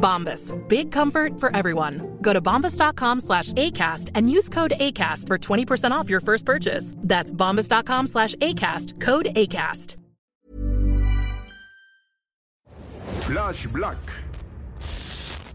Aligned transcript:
Bombas. 0.00 0.52
Big 0.68 0.90
comfort 0.90 1.38
for 1.38 1.54
everyone. 1.54 2.18
Go 2.22 2.32
to 2.32 2.40
bombas.com 2.40 3.20
slash 3.20 3.52
ACAST 3.52 4.10
and 4.14 4.30
use 4.30 4.48
code 4.48 4.72
ACAST 4.80 5.26
for 5.28 5.38
20% 5.38 5.92
off 5.92 6.08
your 6.10 6.20
first 6.20 6.46
purchase. 6.46 6.94
That's 6.96 7.32
bombas.com 7.32 8.06
slash 8.06 8.34
ACAST. 8.36 9.00
Code 9.00 9.26
ACAST. 9.36 9.96
Flash 13.30 13.66
Black. 13.68 13.98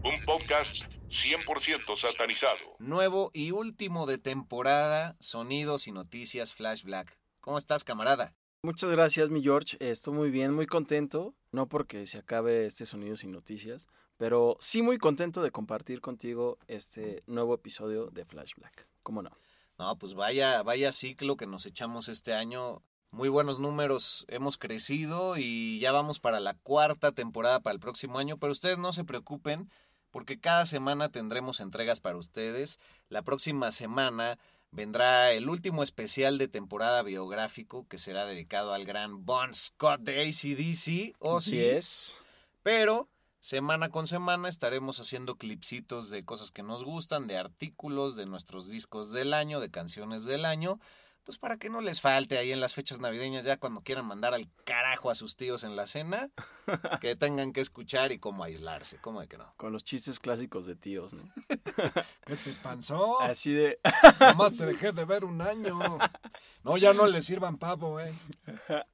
Un 0.02 0.14
podcast 0.24 0.94
100% 1.10 1.98
satanizado. 1.98 2.76
Nuevo 2.78 3.30
y 3.34 3.50
último 3.50 4.06
de 4.06 4.16
temporada, 4.18 5.16
sonidos 5.20 5.86
y 5.86 5.92
noticias 5.92 6.54
Flash 6.54 6.84
Black. 6.84 7.18
¿Cómo 7.40 7.58
estás, 7.58 7.84
camarada? 7.84 8.34
Muchas 8.62 8.90
gracias, 8.90 9.30
mi 9.30 9.42
George. 9.42 9.76
Estoy 9.80 10.14
muy 10.14 10.30
bien, 10.30 10.54
muy 10.54 10.66
contento. 10.66 11.34
No 11.52 11.68
porque 11.68 12.06
se 12.06 12.18
acabe 12.18 12.66
este 12.66 12.86
sonido 12.86 13.16
sin 13.16 13.32
noticias, 13.32 13.86
pero 14.16 14.56
sí 14.60 14.82
muy 14.82 14.98
contento 14.98 15.42
de 15.42 15.50
compartir 15.50 16.00
contigo 16.00 16.58
este 16.68 17.22
nuevo 17.26 17.54
episodio 17.54 18.06
de 18.06 18.24
Flash 18.24 18.54
Black. 18.56 18.88
¿Cómo 19.02 19.22
no? 19.22 19.30
No, 19.78 19.96
pues 19.98 20.14
vaya, 20.14 20.62
vaya 20.62 20.92
ciclo 20.92 21.36
que 21.36 21.46
nos 21.46 21.66
echamos 21.66 22.08
este 22.08 22.32
año. 22.32 22.82
Muy 23.10 23.28
buenos 23.28 23.58
números, 23.58 24.24
hemos 24.28 24.58
crecido 24.58 25.36
y 25.36 25.78
ya 25.78 25.92
vamos 25.92 26.18
para 26.18 26.40
la 26.40 26.54
cuarta 26.54 27.12
temporada 27.12 27.60
para 27.60 27.74
el 27.74 27.80
próximo 27.80 28.18
año, 28.18 28.36
pero 28.38 28.52
ustedes 28.52 28.78
no 28.78 28.92
se 28.92 29.04
preocupen 29.04 29.70
porque 30.10 30.40
cada 30.40 30.66
semana 30.66 31.10
tendremos 31.10 31.60
entregas 31.60 32.00
para 32.00 32.16
ustedes. 32.16 32.78
La 33.08 33.22
próxima 33.22 33.70
semana 33.70 34.38
vendrá 34.70 35.32
el 35.32 35.48
último 35.48 35.82
especial 35.82 36.38
de 36.38 36.48
temporada 36.48 37.02
biográfico 37.02 37.86
que 37.88 37.98
será 37.98 38.24
dedicado 38.24 38.72
al 38.72 38.84
gran 38.84 39.24
Bon 39.24 39.52
Scott 39.54 40.00
de 40.00 40.22
ACDC. 40.22 41.16
O 41.18 41.38
Así 41.38 41.62
es. 41.62 42.16
Pero 42.62 43.08
semana 43.46 43.90
con 43.90 44.08
semana 44.08 44.48
estaremos 44.48 44.98
haciendo 44.98 45.36
clipsitos 45.36 46.10
de 46.10 46.24
cosas 46.24 46.50
que 46.50 46.64
nos 46.64 46.82
gustan, 46.82 47.28
de 47.28 47.36
artículos, 47.36 48.16
de 48.16 48.26
nuestros 48.26 48.68
discos 48.68 49.12
del 49.12 49.32
año, 49.32 49.60
de 49.60 49.70
canciones 49.70 50.24
del 50.24 50.44
año. 50.44 50.80
Pues 51.22 51.38
para 51.38 51.56
que 51.56 51.70
no 51.70 51.80
les 51.80 52.00
falte 52.00 52.38
ahí 52.38 52.50
en 52.50 52.58
las 52.58 52.74
fechas 52.74 52.98
navideñas, 52.98 53.44
ya 53.44 53.56
cuando 53.56 53.82
quieran 53.82 54.04
mandar 54.04 54.34
al 54.34 54.48
carajo 54.64 55.10
a 55.10 55.14
sus 55.14 55.36
tíos 55.36 55.62
en 55.62 55.76
la 55.76 55.86
cena, 55.86 56.28
que 57.00 57.14
tengan 57.14 57.52
que 57.52 57.60
escuchar 57.60 58.10
y 58.10 58.18
cómo 58.18 58.42
aislarse, 58.42 58.98
¿cómo 59.00 59.20
de 59.20 59.28
que 59.28 59.38
no? 59.38 59.54
Con 59.56 59.72
los 59.72 59.84
chistes 59.84 60.18
clásicos 60.18 60.66
de 60.66 60.74
tíos, 60.74 61.14
¿no? 61.14 61.22
¿Qué 62.26 62.34
te 62.34 62.50
pasó? 62.64 63.20
Así 63.20 63.52
de... 63.52 63.78
Nomás 64.20 64.56
te 64.56 64.66
dejé 64.66 64.90
de 64.90 65.04
ver 65.04 65.24
un 65.24 65.40
año. 65.40 65.98
No, 66.64 66.76
ya 66.78 66.92
no 66.94 67.06
le 67.06 67.22
sirvan 67.22 67.58
pavo, 67.58 68.00
eh. 68.00 68.12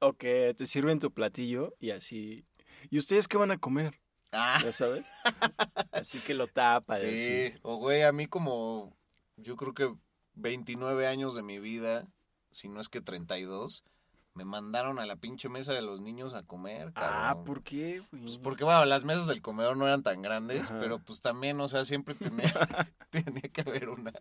ok, 0.01 0.25
te 0.55 0.67
sirven 0.67 0.99
tu 0.99 1.11
platillo 1.11 1.75
y 1.81 1.93
así... 1.93 2.45
¿Y 2.91 2.99
ustedes 2.99 3.29
qué 3.29 3.39
van 3.39 3.53
a 3.53 3.59
comer? 3.59 4.02
Ah. 4.33 4.59
¿Ya 4.65 4.73
sabes? 4.73 5.05
Así 5.93 6.19
que 6.21 6.35
lo 6.35 6.49
tapa. 6.49 6.97
Sí, 6.97 7.07
así. 7.07 7.55
o 7.63 7.77
güey, 7.77 8.03
a 8.03 8.13
mí 8.13 8.27
como... 8.27 8.97
Yo 9.37 9.57
creo 9.57 9.75
que 9.75 9.95
29 10.35 11.07
años 11.07 11.35
de 11.35 11.43
mi 11.43 11.59
vida, 11.59 12.07
si 12.51 12.69
no 12.69 12.81
es 12.81 12.89
que 12.89 13.01
32, 13.01 13.85
me 14.35 14.45
mandaron 14.45 14.99
a 14.99 15.07
la 15.07 15.17
pinche 15.17 15.49
mesa 15.49 15.73
de 15.73 15.83
los 15.83 16.01
niños 16.01 16.35
a 16.35 16.43
comer. 16.43 16.93
Ah, 16.95 17.33
cabrón. 17.35 17.45
¿por 17.45 17.63
qué? 17.63 18.03
güey? 18.11 18.23
Pues 18.23 18.39
porque, 18.39 18.65
bueno, 18.65 18.85
las 18.85 19.05
mesas 19.05 19.27
del 19.27 19.43
comedor 19.43 19.77
no 19.77 19.87
eran 19.87 20.03
tan 20.03 20.23
grandes, 20.23 20.71
Ajá. 20.71 20.79
pero 20.81 20.99
pues 20.99 21.21
también, 21.21 21.61
o 21.61 21.69
sea, 21.69 21.85
siempre 21.85 22.15
tenía, 22.15 22.51
tenía 23.11 23.43
que 23.43 23.61
haber 23.61 23.91
una. 23.91 24.13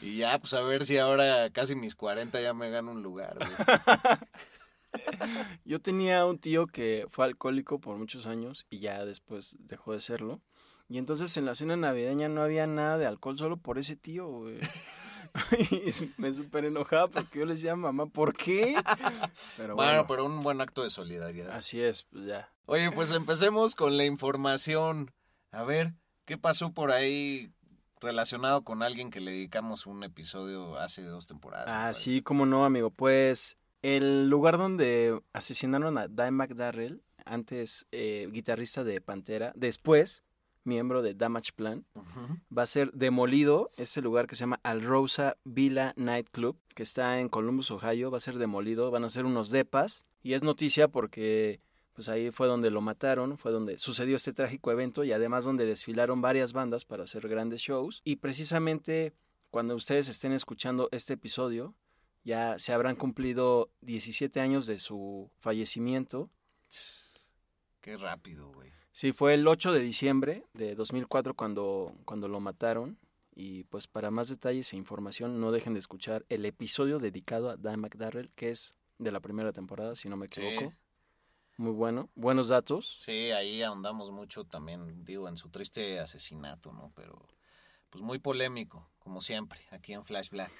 Y 0.00 0.16
ya, 0.18 0.38
pues 0.38 0.54
a 0.54 0.60
ver 0.62 0.84
si 0.84 0.98
ahora 0.98 1.50
casi 1.50 1.74
mis 1.74 1.94
40 1.94 2.40
ya 2.40 2.54
me 2.54 2.70
gano 2.70 2.92
un 2.92 3.02
lugar. 3.02 3.36
güey. 3.38 3.48
Yo 5.64 5.80
tenía 5.80 6.24
un 6.24 6.38
tío 6.38 6.66
que 6.66 7.06
fue 7.10 7.24
alcohólico 7.24 7.80
por 7.80 7.96
muchos 7.96 8.26
años 8.26 8.66
y 8.70 8.78
ya 8.78 9.04
después 9.04 9.56
dejó 9.60 9.92
de 9.92 10.00
serlo. 10.00 10.40
Y 10.88 10.98
entonces 10.98 11.36
en 11.36 11.46
la 11.46 11.54
cena 11.54 11.76
navideña 11.76 12.28
no 12.28 12.42
había 12.42 12.66
nada 12.66 12.98
de 12.98 13.06
alcohol 13.06 13.38
solo 13.38 13.56
por 13.56 13.78
ese 13.78 13.96
tío, 13.96 14.26
güey. 14.28 14.58
y 15.58 16.12
me 16.18 16.34
súper 16.34 16.66
enojaba 16.66 17.08
porque 17.08 17.38
yo 17.38 17.46
le 17.46 17.54
decía, 17.54 17.76
mamá, 17.76 18.06
¿por 18.06 18.36
qué? 18.36 18.74
Pero 19.56 19.74
bueno, 19.74 19.92
bueno, 19.92 20.06
pero 20.06 20.24
un 20.26 20.40
buen 20.40 20.60
acto 20.60 20.82
de 20.82 20.90
solidaridad. 20.90 21.50
así 21.52 21.80
es, 21.80 22.04
pues 22.04 22.26
ya. 22.26 22.52
Oye, 22.66 22.90
pues 22.92 23.12
empecemos 23.12 23.74
con 23.74 23.96
la 23.96 24.04
información. 24.04 25.12
A 25.50 25.62
ver, 25.62 25.94
¿qué 26.26 26.38
pasó 26.38 26.72
por 26.72 26.90
ahí 26.90 27.50
relacionado 28.00 28.62
con 28.62 28.82
alguien 28.82 29.10
que 29.10 29.20
le 29.20 29.30
dedicamos 29.30 29.86
un 29.86 30.04
episodio 30.04 30.78
hace 30.78 31.02
dos 31.02 31.26
temporadas? 31.26 31.70
Ah, 31.72 31.94
sí, 31.94 32.20
cómo 32.22 32.46
no, 32.46 32.64
amigo. 32.64 32.90
Pues 32.90 33.56
el 33.82 34.28
lugar 34.30 34.58
donde 34.58 35.20
asesinaron 35.32 35.98
a 35.98 36.08
Dimebag 36.08 36.54
Darrell, 36.54 37.02
antes 37.24 37.86
eh, 37.92 38.28
guitarrista 38.32 38.84
de 38.84 39.00
Pantera, 39.00 39.52
después 39.54 40.24
miembro 40.64 41.02
de 41.02 41.14
Damage 41.14 41.52
Plan, 41.54 41.84
va 42.56 42.62
a 42.62 42.66
ser 42.66 42.92
demolido. 42.92 43.70
Este 43.76 44.00
lugar 44.00 44.26
que 44.26 44.36
se 44.36 44.40
llama 44.40 44.60
Alrosa 44.62 45.36
Villa 45.44 45.92
Nightclub, 45.96 46.56
que 46.74 46.82
está 46.82 47.20
en 47.20 47.28
Columbus, 47.28 47.70
Ohio, 47.70 48.10
va 48.10 48.18
a 48.18 48.20
ser 48.20 48.38
demolido. 48.38 48.90
Van 48.90 49.04
a 49.04 49.10
ser 49.10 49.24
unos 49.24 49.50
depas. 49.50 50.06
Y 50.22 50.34
es 50.34 50.42
noticia 50.42 50.88
porque 50.88 51.60
pues 51.94 52.08
ahí 52.08 52.30
fue 52.30 52.46
donde 52.46 52.70
lo 52.70 52.80
mataron, 52.80 53.36
fue 53.36 53.52
donde 53.52 53.76
sucedió 53.76 54.16
este 54.16 54.32
trágico 54.32 54.70
evento 54.70 55.04
y 55.04 55.12
además 55.12 55.44
donde 55.44 55.66
desfilaron 55.66 56.22
varias 56.22 56.52
bandas 56.52 56.84
para 56.84 57.04
hacer 57.04 57.28
grandes 57.28 57.60
shows. 57.60 58.00
Y 58.04 58.16
precisamente 58.16 59.12
cuando 59.50 59.74
ustedes 59.74 60.08
estén 60.08 60.32
escuchando 60.32 60.88
este 60.92 61.14
episodio, 61.14 61.74
ya 62.24 62.58
se 62.58 62.72
habrán 62.72 62.96
cumplido 62.96 63.70
17 63.80 64.40
años 64.40 64.66
de 64.66 64.78
su 64.78 65.30
fallecimiento. 65.38 66.30
Qué 67.80 67.96
rápido, 67.96 68.50
güey. 68.52 68.70
Sí, 68.92 69.12
fue 69.12 69.34
el 69.34 69.46
8 69.48 69.72
de 69.72 69.80
diciembre 69.80 70.44
de 70.52 70.74
2004 70.74 71.34
cuando, 71.34 71.94
cuando 72.04 72.28
lo 72.28 72.40
mataron. 72.40 72.98
Y 73.34 73.64
pues 73.64 73.86
para 73.86 74.10
más 74.10 74.28
detalles 74.28 74.72
e 74.72 74.76
información 74.76 75.40
no 75.40 75.52
dejen 75.52 75.72
de 75.72 75.78
escuchar 75.78 76.26
el 76.28 76.44
episodio 76.44 76.98
dedicado 76.98 77.48
a 77.48 77.56
Dan 77.56 77.80
McDarrell, 77.80 78.30
que 78.34 78.50
es 78.50 78.76
de 78.98 79.10
la 79.10 79.20
primera 79.20 79.52
temporada, 79.54 79.94
si 79.94 80.10
no 80.10 80.18
me 80.18 80.28
Sí. 80.30 80.42
equivoco. 80.42 80.74
Muy 81.56 81.72
bueno, 81.72 82.10
buenos 82.14 82.48
datos. 82.48 82.98
Sí, 83.00 83.30
ahí 83.30 83.62
ahondamos 83.62 84.10
mucho 84.10 84.44
también, 84.44 85.04
digo, 85.04 85.28
en 85.28 85.36
su 85.38 85.48
triste 85.48 85.98
asesinato, 85.98 86.72
¿no? 86.72 86.92
Pero, 86.94 87.26
pues 87.88 88.02
muy 88.02 88.18
polémico, 88.18 88.86
como 88.98 89.20
siempre, 89.22 89.60
aquí 89.70 89.94
en 89.94 90.04
Flash 90.04 90.28
Black. 90.30 90.52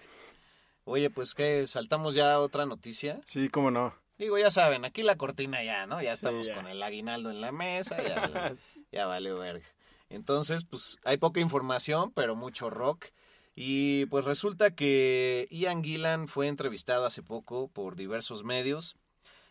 Oye, 0.85 1.11
pues 1.11 1.35
que 1.35 1.67
saltamos 1.67 2.15
ya 2.15 2.33
a 2.33 2.41
otra 2.41 2.67
noticia. 2.67 3.21
Sí, 3.25 3.49
cómo 3.49 3.71
no. 3.71 3.95
Digo, 4.19 4.39
ya 4.39 4.51
saben, 4.51 4.85
aquí 4.85 5.03
la 5.03 5.17
cortina 5.17 5.63
ya, 5.63 5.87
¿no? 5.87 6.03
Ya 6.03 6.13
estamos 6.13 6.47
ya. 6.47 6.55
con 6.55 6.67
el 6.67 6.83
aguinaldo 6.83 7.31
en 7.31 7.41
la 7.41 7.53
mesa, 7.53 8.03
ya, 8.03 8.55
ya 8.93 9.07
vale 9.07 9.33
verga. 9.33 9.67
Entonces, 10.11 10.65
pues 10.65 10.99
hay 11.05 11.17
poca 11.17 11.41
información, 11.41 12.13
pero 12.13 12.37
mucho 12.37 12.69
rock. 12.69 13.07
Y 13.55 14.07
pues 14.07 14.25
resulta 14.25 14.75
que 14.75 15.49
Ian 15.51 15.83
Gillan 15.83 16.29
fue 16.29 16.49
entrevistado 16.49 17.07
hace 17.07 17.23
poco 17.23 17.69
por 17.69 17.97
diversos 17.97 18.45
medios. 18.45 18.97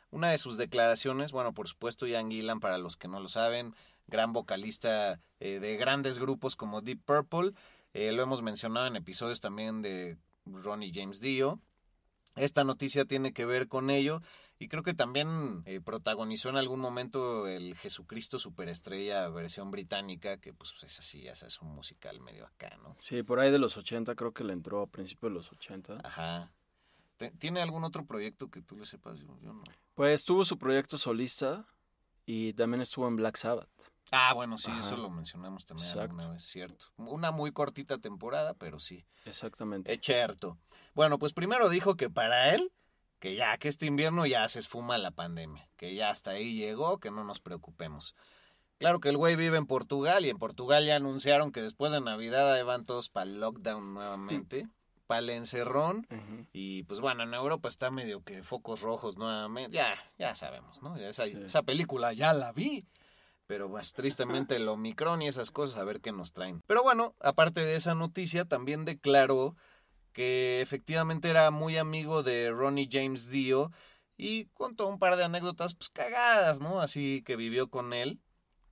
Una 0.09 0.29
de 0.29 0.37
sus 0.37 0.57
declaraciones, 0.57 1.31
bueno, 1.31 1.53
por 1.53 1.67
supuesto, 1.67 2.07
Ian 2.07 2.29
Gillan, 2.29 2.59
para 2.59 2.77
los 2.77 2.97
que 2.97 3.07
no 3.07 3.19
lo 3.19 3.29
saben, 3.29 3.75
gran 4.07 4.33
vocalista 4.33 5.19
eh, 5.39 5.59
de 5.59 5.77
grandes 5.77 6.19
grupos 6.19 6.55
como 6.55 6.81
Deep 6.81 7.01
Purple. 7.05 7.53
Eh, 7.93 8.11
lo 8.11 8.23
hemos 8.23 8.41
mencionado 8.41 8.87
en 8.87 8.95
episodios 8.95 9.39
también 9.39 9.81
de 9.81 10.17
Ronnie 10.45 10.91
James 10.93 11.19
Dio. 11.19 11.59
Esta 12.35 12.63
noticia 12.63 13.05
tiene 13.05 13.33
que 13.33 13.45
ver 13.45 13.67
con 13.67 13.89
ello 13.89 14.21
y 14.57 14.67
creo 14.67 14.83
que 14.83 14.93
también 14.93 15.63
eh, 15.65 15.81
protagonizó 15.81 16.49
en 16.49 16.55
algún 16.55 16.79
momento 16.79 17.47
el 17.47 17.75
Jesucristo 17.75 18.39
Superestrella 18.39 19.27
versión 19.29 19.71
británica, 19.71 20.37
que 20.37 20.53
pues 20.53 20.73
es 20.83 20.99
así, 20.99 21.23
ya 21.23 21.35
sabes, 21.35 21.59
un 21.61 21.73
musical 21.73 22.19
medio 22.21 22.45
acá, 22.45 22.77
¿no? 22.81 22.95
Sí, 22.99 23.23
por 23.23 23.39
ahí 23.39 23.51
de 23.51 23.59
los 23.59 23.75
80, 23.75 24.13
creo 24.15 24.33
que 24.33 24.43
le 24.43 24.53
entró 24.53 24.81
a 24.81 24.87
principios 24.87 25.31
de 25.31 25.35
los 25.35 25.51
80. 25.51 25.97
Ajá. 26.03 26.51
¿Tiene 27.39 27.61
algún 27.61 27.83
otro 27.83 28.05
proyecto 28.05 28.49
que 28.49 28.61
tú 28.61 28.77
le 28.77 28.85
sepas? 28.85 29.17
Yo, 29.19 29.35
yo 29.41 29.53
no. 29.53 29.63
Pues 29.95 30.23
tuvo 30.23 30.45
su 30.45 30.57
proyecto 30.57 30.97
solista 30.97 31.65
y 32.25 32.53
también 32.53 32.81
estuvo 32.81 33.07
en 33.07 33.15
Black 33.15 33.37
Sabbath. 33.37 33.90
Ah, 34.11 34.33
bueno, 34.33 34.57
sí, 34.57 34.71
Ajá. 34.71 34.79
eso 34.81 34.97
lo 34.97 35.09
mencionamos 35.09 35.65
también 35.65 35.87
Exacto. 35.87 36.01
alguna 36.11 36.29
vez, 36.29 36.43
cierto. 36.43 36.85
Una 36.97 37.31
muy 37.31 37.51
cortita 37.51 37.97
temporada, 37.97 38.53
pero 38.55 38.79
sí. 38.79 39.05
Exactamente. 39.25 39.93
Es 39.93 39.99
cierto. 40.01 40.57
Bueno, 40.93 41.17
pues 41.19 41.33
primero 41.33 41.69
dijo 41.69 41.95
que 41.95 42.09
para 42.09 42.53
él, 42.53 42.71
que 43.19 43.35
ya, 43.35 43.57
que 43.57 43.67
este 43.69 43.85
invierno 43.85 44.25
ya 44.25 44.47
se 44.49 44.59
esfuma 44.59 44.97
la 44.97 45.11
pandemia, 45.11 45.69
que 45.77 45.93
ya 45.95 46.09
hasta 46.09 46.31
ahí 46.31 46.55
llegó, 46.55 46.99
que 46.99 47.11
no 47.11 47.23
nos 47.23 47.39
preocupemos. 47.39 48.15
Claro 48.79 48.99
que 48.99 49.09
el 49.09 49.17
güey 49.17 49.35
vive 49.35 49.57
en 49.57 49.67
Portugal 49.67 50.25
y 50.25 50.29
en 50.29 50.39
Portugal 50.39 50.83
ya 50.85 50.95
anunciaron 50.95 51.51
que 51.51 51.61
después 51.61 51.91
de 51.91 52.01
Navidad 52.01 52.51
ahí 52.51 52.63
van 52.63 52.83
todos 52.85 53.09
para 53.09 53.29
el 53.29 53.39
lockdown 53.39 53.93
nuevamente, 53.93 54.67
para 55.05 55.19
el 55.19 55.29
encerrón. 55.29 56.07
Y 56.51 56.81
pues 56.83 56.99
bueno, 56.99 57.21
en 57.23 57.33
Europa 57.35 57.69
está 57.69 57.91
medio 57.91 58.23
que 58.23 58.41
focos 58.41 58.81
rojos 58.81 59.17
nuevamente. 59.17 59.77
Ya, 59.77 59.93
ya 60.17 60.33
sabemos, 60.33 60.81
¿no? 60.81 60.97
Ya 60.97 61.09
esa, 61.09 61.25
Sí. 61.25 61.37
esa 61.45 61.61
película 61.61 62.11
ya 62.13 62.33
la 62.33 62.51
vi. 62.53 62.87
Pero 63.51 63.69
pues 63.69 63.91
tristemente 63.91 64.55
el 64.55 64.69
Omicron 64.69 65.21
y 65.21 65.27
esas 65.27 65.51
cosas, 65.51 65.77
a 65.77 65.83
ver 65.83 65.99
qué 65.99 66.13
nos 66.13 66.31
traen. 66.31 66.61
Pero 66.67 66.83
bueno, 66.83 67.15
aparte 67.19 67.59
de 67.59 67.75
esa 67.75 67.95
noticia, 67.95 68.45
también 68.45 68.85
declaró 68.85 69.57
que 70.13 70.61
efectivamente 70.61 71.29
era 71.29 71.51
muy 71.51 71.75
amigo 71.75 72.23
de 72.23 72.49
Ronnie 72.49 72.87
James 72.89 73.29
Dio 73.29 73.69
y 74.15 74.45
contó 74.53 74.87
un 74.87 74.99
par 74.99 75.17
de 75.17 75.25
anécdotas 75.25 75.73
pues 75.73 75.89
cagadas, 75.89 76.61
¿no? 76.61 76.79
Así 76.79 77.23
que 77.25 77.35
vivió 77.35 77.69
con 77.69 77.91
él. 77.91 78.21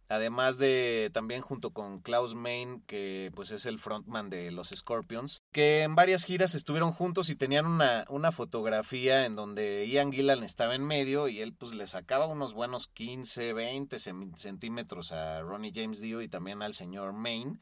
Además 0.10 0.58
de 0.58 1.12
también 1.14 1.42
junto 1.42 1.70
con 1.72 2.00
Klaus 2.00 2.34
Main, 2.34 2.82
que 2.88 3.32
pues 3.36 3.52
es 3.52 3.68
el 3.68 3.78
frontman 3.78 4.32
de 4.32 4.50
los 4.50 4.70
Scorpions, 4.70 5.44
que 5.52 5.84
en 5.84 5.94
varias 5.94 6.24
giras 6.24 6.56
estuvieron 6.56 6.92
juntos 6.92 7.30
y 7.30 7.36
tenían 7.36 7.68
una, 7.68 8.06
una 8.10 8.32
fotografía 8.32 9.26
en 9.28 9.36
donde 9.36 9.88
Ian 9.88 10.12
Gillan 10.12 10.44
estaba 10.44 10.74
en 10.74 10.84
medio 10.84 11.28
y 11.28 11.42
él 11.42 11.54
pues 11.54 11.74
le 11.74 11.86
sacaba 11.86 12.26
unos 12.26 12.56
buenos 12.56 12.88
15, 12.88 13.54
20 13.54 13.98
cem- 13.98 14.36
centímetros 14.36 15.12
a 15.12 15.42
Ronnie 15.42 15.72
James 15.76 16.02
Dio 16.02 16.22
y 16.24 16.28
también 16.28 16.64
al 16.64 16.74
señor 16.74 17.14
Main. 17.14 17.62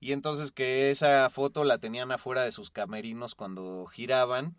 Y 0.00 0.12
entonces 0.12 0.52
que 0.52 0.90
esa 0.90 1.28
foto 1.30 1.64
la 1.64 1.78
tenían 1.78 2.12
afuera 2.12 2.42
de 2.44 2.52
sus 2.52 2.70
camerinos 2.70 3.34
cuando 3.34 3.84
giraban. 3.86 4.56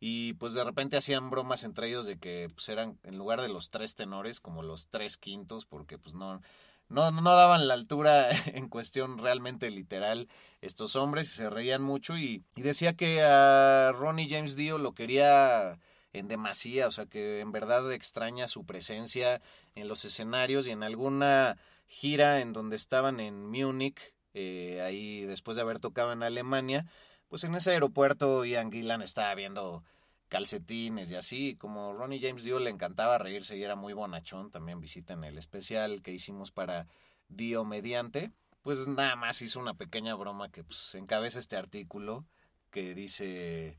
Y 0.00 0.34
pues 0.34 0.54
de 0.54 0.64
repente 0.64 0.96
hacían 0.96 1.30
bromas 1.30 1.64
entre 1.64 1.88
ellos 1.88 2.06
de 2.06 2.18
que 2.18 2.48
pues 2.54 2.68
eran 2.68 2.98
en 3.02 3.18
lugar 3.18 3.40
de 3.40 3.48
los 3.48 3.70
tres 3.70 3.94
tenores 3.94 4.40
como 4.40 4.62
los 4.62 4.86
tres 4.88 5.16
quintos 5.16 5.64
porque 5.66 5.98
pues 5.98 6.14
no, 6.14 6.40
no, 6.88 7.10
no 7.10 7.34
daban 7.34 7.68
la 7.68 7.74
altura 7.74 8.28
en 8.54 8.68
cuestión 8.68 9.18
realmente 9.18 9.70
literal 9.70 10.28
estos 10.60 10.96
hombres 10.96 11.28
y 11.28 11.36
se 11.36 11.50
reían 11.50 11.82
mucho 11.82 12.16
y, 12.16 12.44
decía 12.56 12.94
que 12.94 13.22
a 13.22 13.92
Ronnie 13.92 14.28
James 14.28 14.56
Dio 14.56 14.78
lo 14.78 14.92
quería 14.92 15.78
en 16.12 16.28
demasía, 16.28 16.86
o 16.86 16.90
sea 16.90 17.06
que 17.06 17.40
en 17.40 17.52
verdad 17.52 17.92
extraña 17.92 18.48
su 18.48 18.64
presencia 18.64 19.42
en 19.74 19.88
los 19.88 20.04
escenarios 20.04 20.66
y 20.66 20.70
en 20.70 20.82
alguna 20.82 21.58
gira 21.86 22.40
en 22.40 22.52
donde 22.52 22.76
estaban 22.76 23.20
en 23.20 23.46
Múnich, 23.46 24.14
eh, 24.34 24.80
ahí 24.84 25.22
después 25.22 25.56
de 25.56 25.62
haber 25.62 25.80
tocado 25.80 26.12
en 26.12 26.22
Alemania, 26.22 26.86
pues 27.28 27.44
en 27.44 27.54
ese 27.54 27.70
aeropuerto 27.70 28.44
Ian 28.44 28.72
Gillan 28.72 29.02
estaba 29.02 29.34
viendo 29.34 29.84
calcetines 30.28 31.10
y 31.10 31.14
así, 31.14 31.56
como 31.56 31.92
Ronnie 31.92 32.20
James 32.20 32.44
Dio 32.44 32.58
le 32.58 32.70
encantaba 32.70 33.18
reírse 33.18 33.56
y 33.56 33.62
era 33.62 33.76
muy 33.76 33.92
bonachón, 33.92 34.50
también 34.50 34.80
visiten 34.80 35.24
el 35.24 35.38
especial 35.38 36.02
que 36.02 36.12
hicimos 36.12 36.50
para 36.50 36.86
Dio 37.28 37.64
Mediante, 37.64 38.32
pues 38.62 38.86
nada 38.86 39.16
más 39.16 39.40
hizo 39.42 39.60
una 39.60 39.74
pequeña 39.74 40.14
broma 40.14 40.50
que 40.50 40.64
pues 40.64 40.94
encabeza 40.94 41.38
este 41.38 41.56
artículo 41.56 42.26
que 42.70 42.94
dice, 42.94 43.78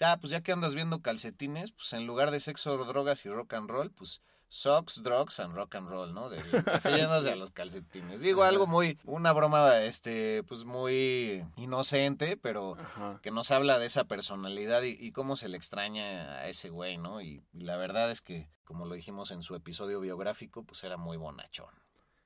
ah, 0.00 0.18
pues 0.20 0.30
ya 0.30 0.42
que 0.42 0.52
andas 0.52 0.74
viendo 0.74 1.02
calcetines, 1.02 1.72
pues 1.72 1.92
en 1.92 2.06
lugar 2.06 2.30
de 2.30 2.40
sexo, 2.40 2.76
drogas 2.84 3.24
y 3.24 3.28
rock 3.28 3.54
and 3.54 3.70
roll, 3.70 3.90
pues 3.90 4.22
socks, 4.48 5.02
drugs 5.02 5.40
and 5.40 5.54
rock 5.54 5.74
and 5.74 5.88
roll, 5.88 6.12
¿no? 6.12 6.28
De, 6.28 6.40
refiriéndose 6.66 7.30
a 7.30 7.36
los 7.36 7.52
calcetines. 7.52 8.20
Digo 8.20 8.42
algo 8.42 8.66
muy, 8.66 8.98
una 9.04 9.32
broma, 9.32 9.78
este, 9.82 10.42
pues 10.44 10.64
muy 10.64 11.44
inocente, 11.56 12.36
pero 12.36 12.76
Ajá. 12.78 13.20
que 13.22 13.30
nos 13.30 13.50
habla 13.50 13.78
de 13.78 13.86
esa 13.86 14.04
personalidad 14.04 14.82
y, 14.82 14.96
y 14.98 15.12
cómo 15.12 15.36
se 15.36 15.48
le 15.48 15.56
extraña 15.56 16.38
a 16.38 16.48
ese 16.48 16.70
güey, 16.70 16.96
¿no? 16.96 17.20
Y, 17.20 17.42
y 17.52 17.60
la 17.60 17.76
verdad 17.76 18.10
es 18.10 18.20
que, 18.20 18.48
como 18.64 18.86
lo 18.86 18.94
dijimos 18.94 19.30
en 19.30 19.42
su 19.42 19.54
episodio 19.54 20.00
biográfico, 20.00 20.64
pues 20.64 20.82
era 20.84 20.96
muy 20.96 21.16
bonachón. 21.16 21.74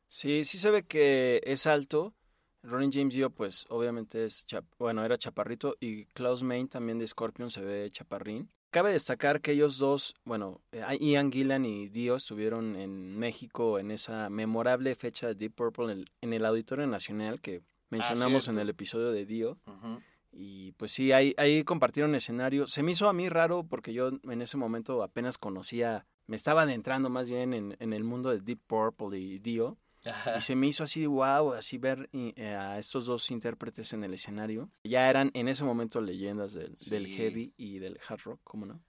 Sí, 0.08 0.44
sí 0.44 0.58
se 0.58 0.70
ve 0.70 0.82
que 0.84 1.40
es 1.44 1.66
alto. 1.66 2.14
Ronnie 2.62 2.90
James 2.92 3.14
Dio, 3.14 3.30
pues 3.30 3.66
obviamente 3.70 4.24
es, 4.24 4.46
bueno, 4.78 5.04
era 5.04 5.16
chaparrito 5.16 5.74
y 5.80 6.04
Klaus 6.06 6.42
Main 6.42 6.68
también 6.68 6.98
de 6.98 7.06
Scorpion 7.06 7.50
se 7.50 7.60
ve 7.60 7.90
chaparrín. 7.90 8.50
Cabe 8.72 8.92
destacar 8.92 9.42
que 9.42 9.52
ellos 9.52 9.76
dos, 9.76 10.14
bueno, 10.24 10.62
eh, 10.72 10.82
Ian 10.98 11.30
Gillan 11.30 11.66
y 11.66 11.90
Dio 11.90 12.16
estuvieron 12.16 12.74
en 12.74 13.18
México 13.18 13.78
en 13.78 13.90
esa 13.90 14.30
memorable 14.30 14.94
fecha 14.94 15.26
de 15.26 15.34
Deep 15.34 15.54
Purple 15.54 15.84
en 15.84 15.90
el, 15.90 16.10
en 16.22 16.32
el 16.32 16.46
Auditorio 16.46 16.86
Nacional 16.86 17.42
que 17.42 17.60
mencionamos 17.90 18.48
en 18.48 18.58
el 18.58 18.70
episodio 18.70 19.12
de 19.12 19.26
Dio. 19.26 19.58
Y 20.32 20.72
pues 20.72 20.90
sí, 20.90 21.12
ahí, 21.12 21.34
ahí 21.36 21.64
compartieron 21.64 22.14
escenario. 22.14 22.66
Se 22.66 22.82
me 22.82 22.92
hizo 22.92 23.10
a 23.10 23.12
mí 23.12 23.28
raro 23.28 23.62
porque 23.62 23.92
yo 23.92 24.08
en 24.08 24.40
ese 24.40 24.56
momento 24.56 25.02
apenas 25.02 25.36
conocía, 25.36 26.06
me 26.26 26.36
estaba 26.36 26.62
adentrando 26.62 27.10
más 27.10 27.28
bien 27.28 27.52
en, 27.52 27.76
en 27.78 27.92
el 27.92 28.04
mundo 28.04 28.30
de 28.30 28.40
Deep 28.40 28.60
Purple 28.66 29.18
y 29.18 29.38
Dio. 29.38 29.76
Y 30.36 30.40
se 30.40 30.56
me 30.56 30.66
hizo 30.66 30.82
así, 30.84 31.06
wow, 31.06 31.52
así 31.52 31.78
ver 31.78 32.08
eh, 32.12 32.54
a 32.58 32.78
estos 32.78 33.06
dos 33.06 33.30
intérpretes 33.30 33.92
en 33.92 34.02
el 34.04 34.14
escenario. 34.14 34.68
Ya 34.84 35.08
eran 35.08 35.30
en 35.34 35.48
ese 35.48 35.64
momento 35.64 36.00
leyendas 36.00 36.52
del, 36.54 36.74
del 36.90 37.06
heavy 37.06 37.52
y 37.56 37.78
del 37.78 37.98
hard 38.08 38.20
rock, 38.24 38.40
¿cómo 38.44 38.66
no? 38.66 38.80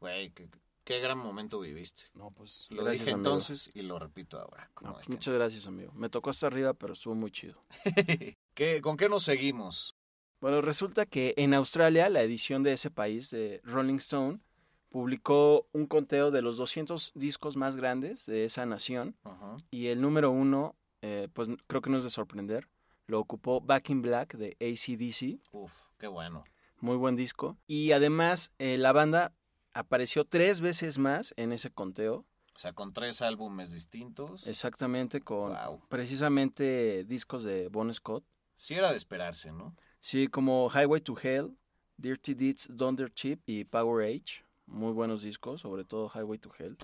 Güey, 0.00 0.30
qué, 0.30 0.48
qué 0.82 0.98
gran 1.00 1.18
momento 1.18 1.60
viviste. 1.60 2.04
No, 2.14 2.30
pues 2.32 2.66
Lo 2.70 2.82
gracias, 2.82 3.00
dije 3.06 3.14
amigo. 3.14 3.28
entonces 3.30 3.70
y 3.74 3.82
lo 3.82 3.98
repito 3.98 4.38
ahora. 4.40 4.70
No, 4.82 4.94
pues, 4.94 5.08
muchas 5.08 5.34
gracias, 5.34 5.66
amigo. 5.66 5.92
Me 5.92 6.08
tocó 6.08 6.30
hasta 6.30 6.46
arriba, 6.48 6.74
pero 6.74 6.94
estuvo 6.94 7.14
muy 7.14 7.30
chido. 7.30 7.62
¿Qué- 8.54 8.80
¿Con 8.82 8.96
qué 8.96 9.08
nos 9.08 9.22
seguimos? 9.24 9.94
Bueno, 10.40 10.62
resulta 10.62 11.04
que 11.06 11.34
en 11.36 11.52
Australia, 11.54 12.08
la 12.08 12.22
edición 12.22 12.62
de 12.62 12.72
ese 12.72 12.90
país, 12.90 13.30
de 13.30 13.60
Rolling 13.62 13.96
Stone, 13.96 14.40
publicó 14.90 15.68
un 15.72 15.86
conteo 15.86 16.30
de 16.30 16.42
los 16.42 16.56
200 16.58 17.12
discos 17.14 17.56
más 17.56 17.76
grandes 17.76 18.26
de 18.26 18.44
esa 18.44 18.66
nación. 18.66 19.16
Ajá. 19.24 19.56
Y 19.70 19.86
el 19.86 20.00
número 20.00 20.30
uno, 20.30 20.76
eh, 21.02 21.28
pues 21.32 21.48
creo 21.66 21.80
que 21.80 21.90
no 21.90 21.96
es 21.98 22.04
de 22.04 22.10
sorprender, 22.10 22.68
lo 23.06 23.18
ocupó 23.18 23.60
Back 23.60 23.90
in 23.90 24.02
Black 24.02 24.34
de 24.36 24.56
ACDC. 24.60 25.40
Uf, 25.52 25.86
qué 25.98 26.06
bueno. 26.06 26.44
Muy 26.80 26.96
buen 26.96 27.16
disco. 27.16 27.56
Y 27.66 27.92
además, 27.92 28.52
eh, 28.58 28.76
la 28.78 28.92
banda 28.92 29.32
apareció 29.72 30.24
tres 30.24 30.60
veces 30.60 30.98
más 30.98 31.32
en 31.36 31.52
ese 31.52 31.70
conteo. 31.70 32.26
O 32.54 32.58
sea, 32.58 32.72
con 32.72 32.92
tres 32.92 33.22
álbumes 33.22 33.72
distintos. 33.72 34.46
Exactamente, 34.46 35.20
con 35.20 35.52
Wow. 35.52 35.80
precisamente 35.88 37.04
discos 37.04 37.42
de 37.42 37.68
Bon 37.68 37.92
Scott. 37.94 38.24
Sí 38.54 38.74
era 38.74 38.90
de 38.90 38.96
esperarse, 38.96 39.52
¿no? 39.52 39.74
Sí, 40.00 40.26
como 40.28 40.68
Highway 40.70 41.00
to 41.00 41.16
Hell, 41.22 41.56
Dirty 41.96 42.34
Deeds, 42.34 42.68
Thunder 42.76 43.10
Chip 43.12 43.40
y 43.46 43.64
Power 43.64 44.04
Age. 44.06 44.44
Muy 44.70 44.92
buenos 44.92 45.22
discos, 45.22 45.62
sobre 45.62 45.84
todo 45.84 46.08
Highway 46.08 46.38
to 46.38 46.52
Hell. 46.56 46.76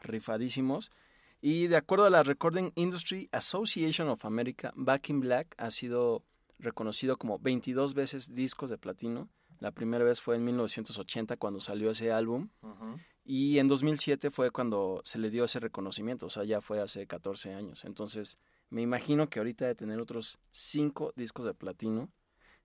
Rifadísimos. 0.00 0.92
Y 1.40 1.66
de 1.66 1.76
acuerdo 1.76 2.06
a 2.06 2.10
la 2.10 2.22
Recording 2.22 2.70
Industry 2.76 3.28
Association 3.32 4.08
of 4.08 4.24
America, 4.24 4.72
Back 4.76 5.10
in 5.10 5.20
Black 5.20 5.54
ha 5.58 5.72
sido 5.72 6.22
reconocido 6.58 7.18
como 7.18 7.40
22 7.40 7.94
veces 7.94 8.32
discos 8.32 8.70
de 8.70 8.78
platino. 8.78 9.28
La 9.58 9.72
primera 9.72 10.04
vez 10.04 10.20
fue 10.20 10.36
en 10.36 10.44
1980 10.44 11.36
cuando 11.36 11.60
salió 11.60 11.90
ese 11.90 12.12
álbum. 12.12 12.48
Ujú. 12.62 12.96
Y 13.24 13.58
en 13.58 13.66
2007 13.66 14.30
fue 14.30 14.52
cuando 14.52 15.00
se 15.04 15.18
le 15.18 15.28
dio 15.28 15.44
ese 15.44 15.58
reconocimiento, 15.58 16.26
o 16.26 16.30
sea, 16.30 16.44
ya 16.44 16.60
fue 16.60 16.80
hace 16.80 17.08
14 17.08 17.54
años. 17.54 17.84
Entonces, 17.84 18.38
me 18.70 18.82
imagino 18.82 19.28
que 19.28 19.40
ahorita 19.40 19.66
de 19.66 19.74
tener 19.74 19.98
otros 20.00 20.38
5 20.50 21.12
discos 21.16 21.44
de 21.44 21.54
platino. 21.54 22.08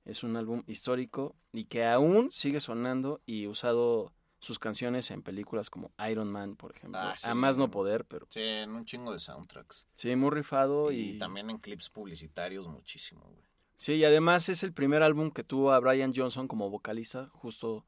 Es 0.06 0.24
un 0.24 0.36
álbum 0.36 0.64
histórico 0.68 1.36
y 1.52 1.66
que 1.66 1.86
aún 1.86 2.32
sigue 2.32 2.60
sonando 2.60 3.22
y 3.26 3.48
usado 3.48 4.14
sus 4.42 4.60
canciones 4.60 5.10
en 5.12 5.22
películas 5.22 5.70
como 5.70 5.92
Iron 6.10 6.30
Man, 6.32 6.56
por 6.58 6.76
ejemplo. 6.76 7.00
Ah, 7.00 7.16
sí, 7.18 7.30
a 7.30 7.34
más 7.36 7.58
no 7.58 7.66
no. 7.68 7.72
poder, 7.72 8.04
pero 8.06 8.28
Sí, 8.30 8.42
en 8.42 8.72
un 8.72 8.84
chingo 8.86 9.14
de 9.14 9.20
soundtracks. 9.20 9.86
sí, 9.94 10.16
muy 10.16 10.32
rifado 10.32 10.92
Y, 10.92 11.12
y... 11.12 11.18
también 11.20 11.50
en 11.50 11.58
clips 11.60 11.90
publicitarios 11.90 12.68
muchísimo, 12.68 13.22
güey. 13.22 13.46
Sí, 13.78 13.94
y 13.94 14.04
además 14.04 14.50
es 14.50 14.64
el 14.64 14.74
primer 14.74 15.02
álbum 15.04 15.32
que 15.32 15.44
tuvo 15.44 15.72
a 15.72 15.80
Brian 15.80 16.12
Johnson 16.16 16.48
como 16.48 16.70
vocalista 16.70 17.30
justo 17.34 17.86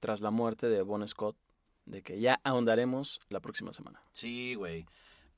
tras 0.00 0.20
la 0.20 0.30
muerte 0.30 0.68
de 0.68 0.82
Bon 0.82 1.06
Scott, 1.08 1.36
de 1.86 2.02
que 2.02 2.20
ya 2.20 2.40
ahondaremos 2.44 3.20
la 3.28 3.40
próxima 3.40 3.72
semana. 3.72 4.00
Sí, 4.12 4.54
güey. 4.54 4.86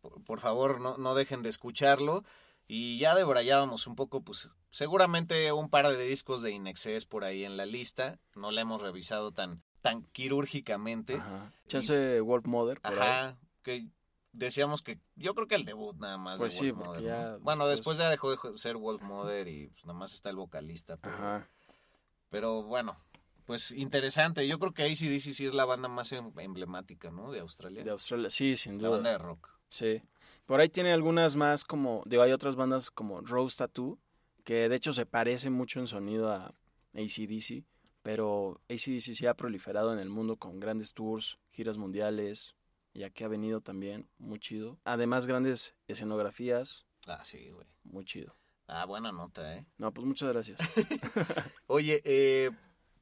Por, 0.01 0.23
por 0.25 0.41
favor, 0.41 0.81
no, 0.81 0.97
no 0.99 1.15
dejen 1.15 1.43
de 1.43 1.49
escucharlo. 1.49 2.25
Y 2.69 2.99
ya 2.99 3.15
debrayábamos 3.15 3.87
un 3.87 3.95
poco, 3.95 4.23
pues 4.23 4.49
seguramente 4.71 5.51
un 5.53 5.71
par 5.71 5.89
de 5.89 6.05
discos 6.05 6.43
de 6.43 6.51
Inexcess 6.51 7.05
por 7.05 7.23
ahí 7.25 7.45
en 7.45 7.57
la 7.57 7.67
lista. 7.67 8.19
No 8.35 8.51
la 8.51 8.61
hemos 8.61 8.83
revisado 8.83 9.31
tan, 9.33 9.63
tan 9.89 10.03
quirúrgicamente. 10.13 11.15
Ajá. 11.15 11.53
Chance 11.69 12.21
Wolf 12.21 12.47
Mother. 12.47 12.81
por 12.81 12.93
ahí. 12.93 12.99
Ajá, 12.99 13.37
que 13.63 13.87
decíamos 14.33 14.83
que 14.83 14.99
yo 15.17 15.35
creo 15.35 15.47
que 15.49 15.55
el 15.55 15.65
debut 15.65 15.97
nada 15.99 16.19
más 16.19 16.39
Pues 16.39 16.55
de 16.55 16.61
sí, 16.61 16.71
Wolf 16.71 16.87
Mother, 16.87 17.03
ya 17.03 17.23
¿no? 17.33 17.39
Bueno, 17.41 17.67
después- 17.67 17.97
después 17.97 17.99
ya 17.99 18.11
dejó 18.11 18.51
de 18.53 18.59
ser 18.59 18.77
Wolf 18.77 19.03
Mother 19.03 19.49
y 19.49 19.69
pues 19.69 19.85
nada 19.87 19.99
más 19.99 20.13
está 20.13 20.31
el 20.31 20.37
vocalista. 20.37 20.97
Pero, 20.99 21.15
Ajá. 21.15 21.49
pero 22.31 22.63
bueno, 22.63 22.97
pues 23.47 23.71
interesante. 23.71 24.47
Yo 24.47 24.59
creo 24.59 24.73
que 24.73 24.83
ACDC 24.83 25.33
sí 25.33 25.47
es 25.47 25.55
la 25.55 25.65
banda 25.65 25.89
más 25.89 26.13
em- 26.13 26.33
emblemática, 26.39 27.11
¿no? 27.11 27.31
De 27.33 27.41
Australia. 27.41 27.83
De 27.85 27.91
Australia, 27.91 28.29
sí, 28.31 28.57
sin 28.57 28.75
la 28.83 28.89
duda. 28.89 28.97
banda 28.99 29.11
de 29.13 29.19
rock. 29.19 29.49
Sí. 29.69 30.03
Por 30.47 30.61
ahí 30.61 30.69
tiene 30.69 30.93
algunas 30.93 31.35
más 31.35 31.65
como, 31.65 32.03
digo, 32.07 32.23
hay 32.23 32.33
otras 32.33 32.55
bandas 32.57 32.91
como 32.91 33.21
Rose 33.21 33.57
Tattoo, 33.57 33.99
que 34.45 34.69
de 34.69 34.77
hecho 34.77 34.93
se 34.93 35.07
parece 35.07 35.51
mucho 35.51 35.81
en 35.81 35.87
sonido 35.89 36.31
a 36.31 36.53
ACDC, 36.95 37.65
pero 38.07 38.61
ACDC 38.71 39.15
sí 39.17 39.27
ha 39.27 39.35
proliferado 39.35 39.93
en 39.93 39.99
el 39.99 40.09
mundo 40.11 40.37
con 40.37 40.61
grandes 40.61 40.93
tours, 40.93 41.39
giras 41.51 41.77
mundiales, 41.77 42.55
y 42.95 43.03
aquí 43.03 43.25
ha 43.25 43.29
venido 43.29 43.61
también, 43.61 44.09
muy 44.19 44.39
chido. 44.39 44.79
Además, 44.85 45.27
grandes 45.27 45.75
escenografías, 45.89 46.87
Ah, 47.09 47.25
sí, 47.25 47.51
güey. 47.51 47.67
muy 47.83 48.05
chido. 48.05 48.37
Ah, 48.69 48.85
buena 48.85 49.11
nota, 49.11 49.57
¿eh? 49.57 49.67
No, 49.77 49.93
pues 49.93 50.07
muchas 50.07 50.29
gracias. 50.33 50.61
Oye, 51.67 52.01
eh, 52.05 52.53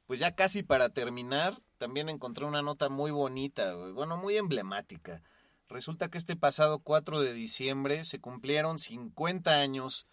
pues 0.06 0.20
ya 0.20 0.34
casi 0.34 0.62
para 0.62 0.88
terminar, 0.88 1.52
también 1.76 2.08
encontré 2.08 2.46
una 2.46 2.62
nota 2.62 2.88
muy 2.88 3.10
bonita, 3.10 3.74
güey. 3.74 3.92
bueno, 3.92 4.16
muy 4.16 4.38
emblemática. 4.38 5.22
Resulta 5.68 6.08
que 6.08 6.16
este 6.16 6.34
pasado 6.34 6.78
4 6.78 7.20
de 7.20 7.34
diciembre 7.34 8.04
se 8.04 8.20
cumplieron 8.22 8.78
50 8.78 9.60
años 9.60 10.06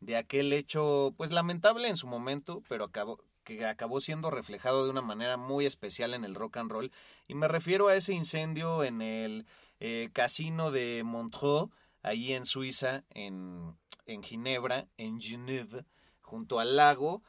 de 0.00 0.16
aquel 0.16 0.54
hecho, 0.54 1.12
pues 1.18 1.32
lamentable 1.32 1.88
en 1.88 1.96
su 1.98 2.06
momento, 2.06 2.62
pero 2.66 2.84
acabó, 2.84 3.18
que 3.56 3.64
acabó 3.64 4.00
siendo 4.00 4.30
reflejado 4.30 4.84
de 4.84 4.90
una 4.90 5.00
manera 5.00 5.38
muy 5.38 5.64
especial 5.64 6.12
en 6.12 6.24
el 6.24 6.34
rock 6.34 6.58
and 6.58 6.70
roll. 6.70 6.92
Y 7.26 7.34
me 7.34 7.48
refiero 7.48 7.88
a 7.88 7.96
ese 7.96 8.12
incendio 8.12 8.84
en 8.84 9.00
el 9.00 9.46
eh, 9.80 10.10
casino 10.12 10.70
de 10.70 11.02
Montreux, 11.02 11.70
ahí 12.02 12.34
en 12.34 12.44
Suiza, 12.44 13.04
en, 13.08 13.74
en 14.04 14.22
Ginebra, 14.22 14.86
en 14.98 15.18
Genève, 15.18 15.86
junto 16.20 16.60
al 16.60 16.76
lago. 16.76 17.22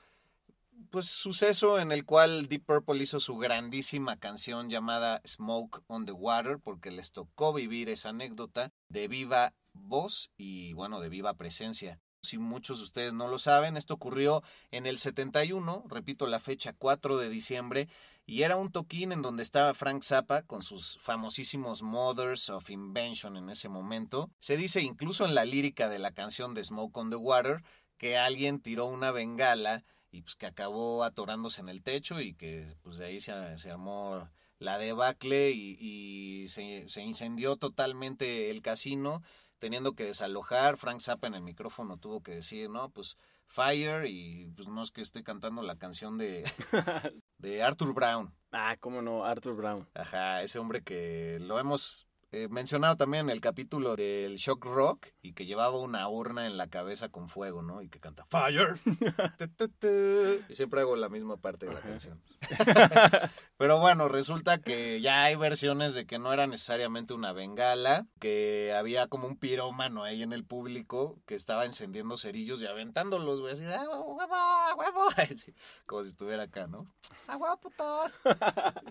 Pues 0.89 1.05
suceso 1.05 1.79
en 1.79 1.93
el 1.93 2.03
cual 2.03 2.49
Deep 2.49 2.65
Purple 2.65 3.01
hizo 3.01 3.21
su 3.21 3.38
grandísima 3.38 4.17
canción 4.17 4.69
llamada 4.69 5.21
Smoke 5.25 5.83
on 5.88 6.05
the 6.05 6.11
Water, 6.11 6.59
porque 6.59 6.91
les 6.91 7.13
tocó 7.13 7.53
vivir 7.53 7.88
esa 7.88 8.09
anécdota 8.09 8.73
de 8.89 9.07
viva 9.07 9.53
voz 9.71 10.31
y 10.38 10.73
bueno, 10.73 10.99
de 10.99 11.07
viva 11.07 11.33
presencia. 11.35 12.01
Si 12.21 12.38
muchos 12.38 12.79
de 12.79 12.83
ustedes 12.83 13.13
no 13.13 13.27
lo 13.27 13.39
saben, 13.39 13.77
esto 13.77 13.93
ocurrió 13.93 14.43
en 14.71 14.85
el 14.85 14.97
71, 14.97 15.85
repito 15.88 16.27
la 16.27 16.39
fecha 16.39 16.73
4 16.73 17.17
de 17.17 17.29
diciembre, 17.29 17.88
y 18.25 18.43
era 18.43 18.57
un 18.57 18.71
toquín 18.71 19.11
en 19.11 19.21
donde 19.21 19.41
estaba 19.41 19.73
Frank 19.73 20.03
Zappa 20.03 20.43
con 20.43 20.61
sus 20.61 20.99
famosísimos 20.99 21.81
Mothers 21.81 22.49
of 22.49 22.69
Invention 22.69 23.38
en 23.38 23.49
ese 23.49 23.69
momento. 23.69 24.29
Se 24.39 24.57
dice 24.57 24.81
incluso 24.81 25.25
en 25.25 25.33
la 25.33 25.45
lírica 25.45 25.88
de 25.88 25.97
la 25.97 26.11
canción 26.11 26.53
de 26.53 26.63
Smoke 26.63 26.95
on 26.97 27.09
the 27.09 27.15
Water 27.15 27.63
que 27.97 28.17
alguien 28.17 28.59
tiró 28.59 28.85
una 28.85 29.11
bengala 29.11 29.83
y 30.11 30.21
pues 30.21 30.35
que 30.35 30.45
acabó 30.45 31.03
atorándose 31.03 31.61
en 31.61 31.69
el 31.69 31.81
techo 31.81 32.19
y 32.19 32.33
que 32.33 32.75
pues 32.81 32.97
de 32.97 33.05
ahí 33.05 33.19
se, 33.19 33.57
se 33.57 33.71
armó 33.71 34.29
la 34.59 34.77
debacle 34.77 35.51
y, 35.51 35.77
y 35.79 36.47
se, 36.49 36.85
se 36.88 37.01
incendió 37.01 37.55
totalmente 37.55 38.51
el 38.51 38.61
casino 38.61 39.23
teniendo 39.60 39.94
que 39.94 40.06
desalojar. 40.06 40.78
Frank 40.78 41.01
Zappa 41.01 41.28
en 41.28 41.36
el 41.36 41.42
micrófono 41.42 41.98
tuvo 41.98 42.22
que 42.22 42.34
decir, 42.36 42.70
no, 42.70 42.89
pues 42.89 43.18
Fire 43.48 44.06
y 44.08 44.48
pues 44.56 44.68
no 44.68 44.82
es 44.84 44.92
que 44.92 45.01
esté 45.01 45.24
cantando 45.24 45.62
la 45.62 45.78
canción 45.78 46.18
de, 46.18 46.44
de 47.38 47.63
Arthur 47.63 47.94
Brown. 47.94 48.34
ah, 48.51 48.78
cómo 48.80 49.01
no, 49.01 49.25
Arthur 49.25 49.56
Brown. 49.56 49.88
Ajá, 49.94 50.42
ese 50.42 50.60
hombre 50.60 50.84
que 50.84 51.38
lo 51.39 51.60
hemos 51.60 52.09
eh, 52.31 52.48
mencionado 52.50 52.95
también 52.95 53.29
el 53.31 53.41
capítulo 53.41 53.95
del 53.95 54.36
Shock 54.36 54.65
Rock 54.65 55.07
y 55.21 55.33
que 55.33 55.48
llevaba 55.48 55.79
una 55.79 56.07
urna 56.07 56.45
en 56.45 56.57
la 56.57 56.67
cabeza 56.67 57.09
con 57.09 57.27
fuego, 57.27 57.63
¿no? 57.63 57.81
Y 57.81 57.89
que 57.89 58.00
canta 58.00 58.25
Fire. 58.25 58.79
Y 60.50 60.53
siempre 60.55 60.81
hago 60.81 60.95
la 60.95 61.09
misma 61.09 61.38
parte 61.38 61.65
de 61.65 61.74
la 61.74 61.81
canción. 61.81 62.21
Pero 63.57 63.79
bueno, 63.79 64.07
resulta 64.07 64.59
que 64.59 65.01
ya 65.01 65.24
hay 65.24 65.36
versiones 65.36 65.93
de 65.93 66.05
que 66.05 66.19
no 66.19 66.31
era 66.31 66.48
necesariamente 66.48 67.13
una 67.13 67.33
bengala, 67.33 68.07
que 68.19 68.74
había 68.77 69.07
como 69.07 69.27
un 69.27 69.38
pirómano 69.38 70.03
ahí 70.03 70.21
en 70.21 70.33
el 70.33 70.45
público 70.45 71.19
que 71.25 71.36
estaba 71.36 71.65
encendiendo 71.65 72.17
cerillos 72.17 72.62
y 72.62 72.67
aventándolos, 72.67 73.41
güey, 73.41 73.53
así, 73.53 73.63
¡ah, 73.65 73.86
huevo, 73.89 74.15
huevo, 74.15 74.36
huevo! 74.77 75.09
Así, 75.17 75.53
como 75.86 76.03
si 76.03 76.09
estuviera 76.09 76.43
acá, 76.43 76.67
¿no? 76.67 76.93
¡Ah, 77.27 77.38
huevo, 77.38 77.57
putos! 77.57 78.19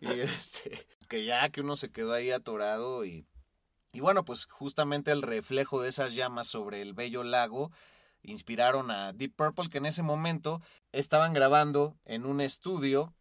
y 0.01 0.21
este, 0.21 0.87
que 1.09 1.25
ya 1.25 1.49
que 1.51 1.61
uno 1.61 1.77
se 1.77 1.91
quedó 1.91 2.13
ahí 2.13 2.31
atorado 2.31 3.05
y, 3.05 3.27
y 3.93 4.01
bueno, 4.01 4.25
pues 4.25 4.45
justamente 4.45 5.11
el 5.11 5.23
reflejo 5.23 5.83
de 5.83 5.89
esas 5.89 6.15
llamas 6.15 6.47
sobre 6.47 6.83
el 6.83 6.95
bello 6.95 7.25
lago 7.25 7.73
inspiraron 8.23 8.91
a 8.91 9.13
Deep 9.13 9.35
Purple, 9.35 9.69
que 9.69 9.79
en 9.79 9.87
ese 9.87 10.03
momento 10.03 10.61
estaban 10.93 11.33
grabando 11.33 11.97
en 12.05 12.27
un 12.27 12.41
estudio 12.41 13.15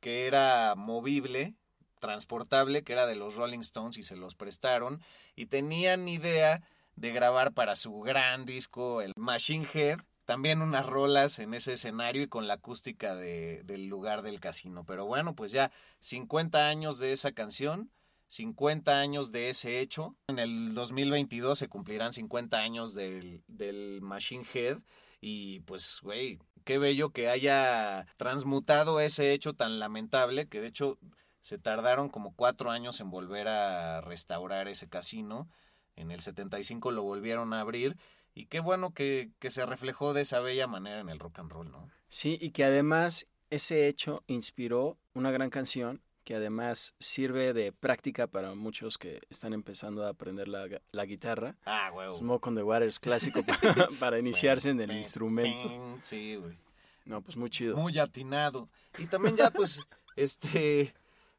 que 0.00 0.26
era 0.26 0.74
movible, 0.76 1.54
transportable, 2.00 2.84
que 2.84 2.92
era 2.92 3.06
de 3.06 3.16
los 3.16 3.36
Rolling 3.36 3.60
Stones 3.60 3.98
y 3.98 4.02
se 4.02 4.16
los 4.16 4.34
prestaron, 4.34 5.02
y 5.34 5.46
tenían 5.46 6.06
idea 6.06 6.62
de 6.94 7.12
grabar 7.12 7.52
para 7.52 7.76
su 7.76 8.00
gran 8.00 8.44
disco, 8.44 9.02
el 9.02 9.12
Machine 9.16 9.66
Head, 9.72 10.00
también 10.26 10.60
unas 10.60 10.84
rolas 10.84 11.38
en 11.38 11.54
ese 11.54 11.74
escenario 11.74 12.22
y 12.22 12.28
con 12.28 12.46
la 12.46 12.54
acústica 12.54 13.14
de, 13.14 13.62
del 13.64 13.86
lugar 13.86 14.22
del 14.22 14.40
casino. 14.40 14.84
Pero 14.84 15.06
bueno, 15.06 15.34
pues 15.34 15.52
ya 15.52 15.70
50 16.00 16.68
años 16.68 16.98
de 16.98 17.12
esa 17.12 17.32
canción, 17.32 17.90
50 18.28 18.98
años 18.98 19.30
de 19.30 19.48
ese 19.48 19.80
hecho. 19.80 20.16
En 20.26 20.40
el 20.40 20.74
2022 20.74 21.58
se 21.58 21.68
cumplirán 21.68 22.12
50 22.12 22.58
años 22.58 22.92
del, 22.92 23.42
del 23.46 24.00
Machine 24.02 24.44
Head 24.52 24.80
y 25.20 25.60
pues, 25.60 26.00
güey, 26.02 26.40
qué 26.64 26.78
bello 26.78 27.10
que 27.10 27.28
haya 27.28 28.06
transmutado 28.16 29.00
ese 29.00 29.32
hecho 29.32 29.54
tan 29.54 29.78
lamentable 29.78 30.48
que 30.48 30.60
de 30.60 30.66
hecho 30.66 30.98
se 31.40 31.58
tardaron 31.58 32.08
como 32.08 32.34
cuatro 32.34 32.72
años 32.72 33.00
en 33.00 33.10
volver 33.10 33.46
a 33.46 34.00
restaurar 34.00 34.66
ese 34.66 34.88
casino. 34.88 35.48
En 35.94 36.10
el 36.10 36.20
75 36.20 36.90
lo 36.90 37.04
volvieron 37.04 37.52
a 37.52 37.60
abrir 37.60 37.96
y 38.36 38.46
qué 38.46 38.60
bueno 38.60 38.92
que, 38.92 39.30
que, 39.38 39.50
se 39.50 39.64
reflejó 39.64 40.12
de 40.12 40.20
esa 40.20 40.40
bella 40.40 40.66
manera 40.66 41.00
en 41.00 41.08
el 41.08 41.18
rock 41.18 41.38
and 41.38 41.50
roll, 41.50 41.70
¿no? 41.70 41.88
Sí, 42.08 42.38
y 42.40 42.50
que 42.50 42.64
además 42.64 43.26
ese 43.48 43.88
hecho 43.88 44.22
inspiró 44.26 44.98
una 45.14 45.30
gran 45.30 45.48
canción 45.48 46.02
que 46.22 46.34
además 46.34 46.94
sirve 46.98 47.54
de 47.54 47.72
práctica 47.72 48.26
para 48.26 48.54
muchos 48.54 48.98
que 48.98 49.22
están 49.30 49.54
empezando 49.54 50.04
a 50.04 50.10
aprender 50.10 50.48
la, 50.48 50.66
la 50.90 51.04
guitarra. 51.06 51.56
Ah, 51.64 51.88
güey. 51.90 52.14
Smoke 52.14 52.48
on 52.48 52.56
the 52.56 52.62
Water 52.62 52.88
es 52.88 53.00
clásico 53.00 53.42
para, 53.62 53.88
para 53.98 54.18
iniciarse 54.18 54.70
en 54.70 54.80
el 54.80 54.90
instrumento. 54.90 55.98
Sí, 56.02 56.36
güey. 56.36 56.58
No, 57.06 57.22
pues 57.22 57.36
muy 57.36 57.48
chido. 57.48 57.76
Muy 57.76 57.96
atinado. 57.98 58.68
Y 58.98 59.06
también 59.06 59.36
ya, 59.36 59.50
pues, 59.50 59.80
este, 60.16 60.92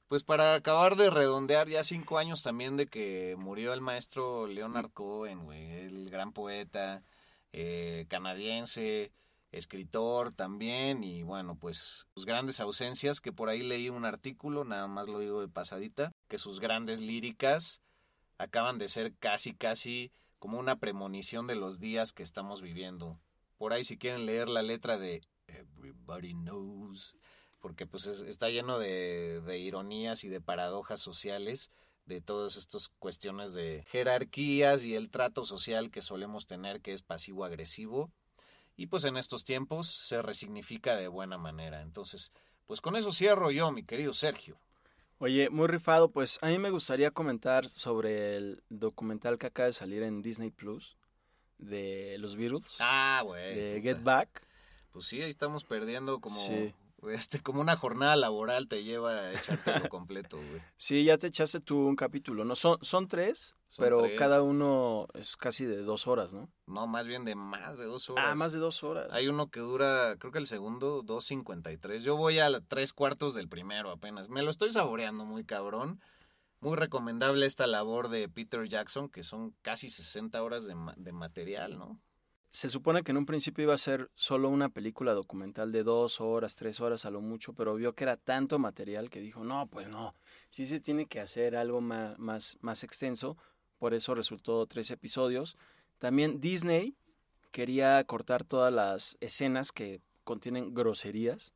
pues 0.07 0.23
para 0.23 0.55
acabar 0.55 0.95
de 0.95 1.09
redondear, 1.09 1.67
ya 1.67 1.83
cinco 1.83 2.17
años 2.17 2.43
también 2.43 2.77
de 2.77 2.87
que 2.87 3.35
murió 3.37 3.73
el 3.73 3.81
maestro 3.81 4.47
Leonard 4.47 4.91
Cohen, 4.91 5.51
el 5.51 6.09
gran 6.09 6.31
poeta 6.31 7.03
eh, 7.51 8.05
canadiense, 8.07 9.11
escritor 9.51 10.33
también, 10.33 11.03
y 11.03 11.23
bueno, 11.23 11.57
pues 11.57 12.07
sus 12.13 12.25
grandes 12.25 12.59
ausencias, 12.59 13.19
que 13.19 13.33
por 13.33 13.49
ahí 13.49 13.63
leí 13.63 13.89
un 13.89 14.05
artículo, 14.05 14.63
nada 14.63 14.87
más 14.87 15.07
lo 15.07 15.19
digo 15.19 15.41
de 15.41 15.49
pasadita, 15.49 16.13
que 16.27 16.37
sus 16.37 16.59
grandes 16.59 16.99
líricas 16.99 17.81
acaban 18.37 18.77
de 18.77 18.87
ser 18.87 19.13
casi, 19.15 19.53
casi 19.53 20.11
como 20.39 20.59
una 20.59 20.77
premonición 20.77 21.47
de 21.47 21.55
los 21.55 21.79
días 21.79 22.13
que 22.13 22.23
estamos 22.23 22.61
viviendo. 22.61 23.19
Por 23.57 23.73
ahí 23.73 23.83
si 23.83 23.97
quieren 23.97 24.25
leer 24.25 24.47
la 24.47 24.61
letra 24.61 24.97
de 24.97 25.21
Everybody 25.47 26.33
Knows, 26.33 27.15
porque 27.67 27.86
pues 27.86 28.05
es, 28.05 28.21
está 28.21 28.47
lleno 28.50 28.79
de, 28.79 29.41
de, 29.41 29.59
ironías 29.59 30.24
y 30.24 30.29
de 30.29 30.39
paradojas 30.39 31.01
sociales, 31.01 31.69
de 32.05 32.21
todas 32.21 32.55
estas 32.55 32.88
cuestiones 32.88 33.53
de 33.53 33.83
jerarquías 33.89 34.86
y 34.86 34.95
el 34.95 35.09
trato 35.09 35.43
social 35.43 35.91
que 35.91 36.01
solemos 36.01 36.47
tener 36.47 36.79
que 36.79 36.93
es 36.93 37.01
pasivo-agresivo. 37.01 38.09
Y 38.77 38.88
pues 38.88 39.03
en 39.03 39.17
estos 39.17 39.43
tiempos 39.43 39.88
se 39.88 40.21
resignifica 40.21 40.95
de 40.95 41.09
buena 41.09 41.38
manera. 41.38 41.81
Entonces, 41.81 42.31
pues 42.67 42.79
con 42.79 42.95
eso 42.95 43.12
cierro 43.12 43.51
yo, 43.51 43.69
mi 43.74 43.83
querido 43.83 44.13
Sergio. 44.13 44.57
Oye, 45.17 45.50
muy 45.50 45.67
rifado, 45.67 46.09
pues 46.09 46.38
a 46.41 46.47
mí 46.47 46.59
me 46.59 46.69
gustaría 46.69 47.12
comentar 47.12 47.67
sobre 47.67 48.38
el 48.38 48.63
documental 48.69 49.38
que 49.38 49.47
acaba 49.47 49.67
de 49.67 49.74
salir 49.74 50.03
en 50.03 50.21
Disney 50.21 50.51
Plus 50.51 50.95
de 51.57 52.15
los 52.19 52.38
Beatles. 52.38 52.77
Ah, 52.79 53.24
güey. 53.25 53.55
De 53.55 53.81
Get 53.81 54.03
Back. 54.03 54.47
Pues 54.93 55.03
sí, 55.03 55.21
ahí 55.21 55.29
estamos 55.29 55.65
perdiendo 55.65 56.21
como 56.21 56.39
sí. 56.39 56.74
Este 57.10 57.42
como 57.42 57.62
una 57.62 57.75
jornada 57.75 58.16
laboral 58.16 58.68
te 58.68 58.84
lleva 58.84 59.12
a 59.12 59.34
echártelo 59.34 59.88
completo, 59.89 60.38
güey. 60.38 60.62
Sí, 60.77 61.04
ya 61.04 61.18
te 61.18 61.27
echaste 61.27 61.60
tú 61.60 61.77
un 61.77 61.96
capítulo, 61.96 62.44
¿no? 62.44 62.55
Son, 62.55 62.77
son 62.81 63.07
tres, 63.07 63.55
son 63.68 63.83
pero 63.83 64.01
tres. 64.01 64.18
cada 64.18 64.42
uno 64.42 65.07
es 65.14 65.38
casi 65.38 65.66
de 65.66 65.77
dos 65.77 66.07
horas, 66.07 66.33
¿no? 66.33 66.50
No, 66.66 66.88
más 66.88 67.07
bien 67.07 67.24
de 67.24 67.36
más 67.36 67.77
de 67.77 67.86
dos 67.86 68.10
horas. 68.10 68.25
Ah, 68.27 68.36
más 68.36 68.51
de 68.51 68.60
dos 68.60 68.83
horas. 68.83 69.07
Hay 69.12 69.27
uno 69.27 69.50
que 69.50 69.60
dura, 69.60 70.16
creo 70.18 70.31
que 70.31 70.40
el 70.40 70.48
segundo, 70.48 71.03
2.53. 71.03 72.00
Yo 72.00 72.18
voy 72.18 72.40
a 72.40 72.50
tres 72.62 72.94
cuartos 72.94 73.33
del 73.33 73.48
primero 73.48 73.92
apenas. 73.92 74.29
Me 74.29 74.42
lo 74.42 74.50
estoy 74.50 74.72
saboreando 74.72 75.25
muy 75.25 75.44
cabrón. 75.44 76.01
Muy 76.60 76.75
recomendable 76.75 77.46
esta 77.46 77.68
labor 77.68 78.10
de 78.10 78.27
Peter 78.29 78.68
Jackson, 78.68 79.10
que 79.10 79.24
son 79.24 79.55
casi 79.62 79.92
60 79.92 80.42
horas 80.42 80.66
de, 80.66 80.75
de 80.98 81.12
material, 81.12 81.77
¿no? 81.77 82.01
Se 82.50 82.70
supone 82.70 83.03
que 83.03 83.12
en 83.12 83.18
un 83.18 83.25
principio 83.25 83.64
iba 83.64 83.74
a 83.74 83.77
ser 83.77 84.10
solo 84.16 84.50
una 84.50 84.70
película 84.70 85.14
documental 85.14 85.72
de 85.72 85.83
dos 85.83 86.22
horas, 86.22 86.55
tres 86.55 86.79
horas 86.79 87.05
a 87.05 87.12
lo 87.12 87.22
mucho, 87.22 87.53
pero 87.53 87.75
vio 87.75 87.94
que 87.94 88.05
era 88.05 88.18
tanto 88.18 88.57
material 88.57 89.10
que 89.10 89.20
dijo, 89.20 89.44
no, 89.44 89.68
pues 89.68 89.90
no, 89.90 90.16
sí 90.50 90.66
se 90.66 90.79
tiene 90.79 91.05
que 91.05 91.20
hacer 91.20 91.55
algo 91.55 91.81
más, 91.81 92.18
más, 92.18 92.57
más 92.62 92.83
extenso, 92.83 93.38
por 93.77 93.94
eso 93.94 94.16
resultó 94.16 94.66
tres 94.66 94.90
episodios. 94.92 95.57
También 96.00 96.40
Disney 96.40 96.96
quería 97.51 98.03
cortar 98.05 98.44
todas 98.44 98.74
las 98.74 99.18
escenas 99.20 99.72
que 99.72 100.01
contienen 100.27 100.74
groserías. 100.74 101.53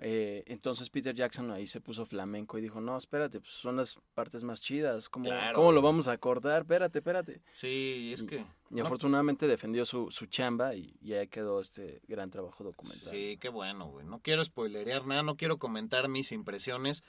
Eh, 0.00 0.42
entonces 0.48 0.90
Peter 0.90 1.14
Jackson 1.14 1.52
ahí 1.52 1.64
se 1.64 1.80
puso 1.80 2.04
flamenco 2.04 2.58
y 2.58 2.60
dijo, 2.60 2.80
no, 2.80 2.96
espérate, 2.96 3.38
pues 3.38 3.52
son 3.52 3.76
las 3.76 4.00
partes 4.14 4.42
más 4.42 4.60
chidas, 4.60 5.08
¿cómo, 5.08 5.26
claro, 5.26 5.54
¿cómo 5.54 5.70
lo 5.70 5.80
vamos 5.80 6.08
a 6.08 6.18
cortar? 6.18 6.62
Espérate, 6.62 6.98
espérate. 6.98 7.40
Sí, 7.52 8.10
es 8.12 8.24
que... 8.24 8.44
Y, 8.70 8.78
y 8.78 8.80
afortunadamente 8.80 9.46
defendió 9.46 9.84
su, 9.84 10.10
su 10.10 10.26
chamba 10.26 10.74
y, 10.74 10.96
y, 11.00 11.12
ahí 11.12 11.28
quedó 11.28 11.60
este 11.60 12.02
gran 12.08 12.30
trabajo 12.30 12.64
documental. 12.64 13.12
Sí, 13.12 13.38
qué 13.40 13.48
bueno, 13.48 13.86
güey. 13.86 14.04
No 14.04 14.18
quiero 14.18 14.44
spoilerear 14.44 15.06
nada, 15.06 15.22
no 15.22 15.36
quiero 15.36 15.58
comentar 15.58 16.08
mis 16.08 16.32
impresiones, 16.32 17.04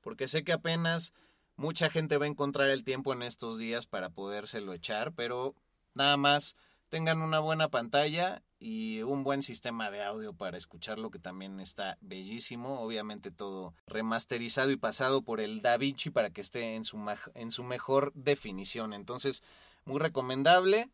porque 0.00 0.26
sé 0.26 0.42
que 0.42 0.52
apenas 0.52 1.12
mucha 1.56 1.90
gente 1.90 2.16
va 2.16 2.24
a 2.24 2.28
encontrar 2.28 2.70
el 2.70 2.82
tiempo 2.82 3.12
en 3.12 3.22
estos 3.22 3.58
días 3.58 3.84
para 3.84 4.08
podérselo 4.08 4.72
echar, 4.72 5.12
pero 5.12 5.54
nada 5.92 6.16
más 6.16 6.56
tengan 6.88 7.20
una 7.22 7.40
buena 7.40 7.68
pantalla 7.68 8.42
y 8.58 9.02
un 9.02 9.24
buen 9.24 9.42
sistema 9.42 9.90
de 9.90 10.02
audio 10.02 10.32
para 10.32 10.56
escucharlo 10.56 11.10
que 11.10 11.18
también 11.18 11.60
está 11.60 11.98
bellísimo, 12.00 12.80
obviamente 12.80 13.30
todo 13.30 13.74
remasterizado 13.86 14.70
y 14.70 14.76
pasado 14.76 15.22
por 15.22 15.40
el 15.40 15.62
DaVinci 15.62 16.10
para 16.10 16.30
que 16.30 16.40
esté 16.40 16.74
en 16.74 16.84
su, 16.84 16.98
en 17.34 17.50
su 17.50 17.64
mejor 17.64 18.12
definición. 18.14 18.92
Entonces, 18.92 19.42
muy 19.84 19.98
recomendable, 20.00 20.90